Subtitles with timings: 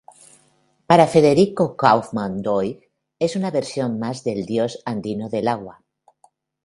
[0.89, 2.79] Para Federico Kauffmann Doig,
[3.25, 5.83] es una versión más del dios Andino del Agua.